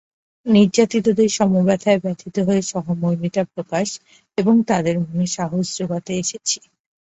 নির্যাতিতদের 0.45 1.29
সম-ব্যথায় 1.31 1.99
ব্যথিত 2.03 2.35
হয়ে 2.47 2.61
সহমর্মিতা 2.71 3.43
প্রকাশ 3.53 3.87
এবং 4.37 4.55
তাঁদের 4.69 4.95
মনে 5.03 5.27
সাহস 5.35 5.65
জোগাতে 5.77 6.11
এসেছি। 6.21 6.57